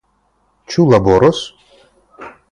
[0.75, 1.43] Ĉu laboros?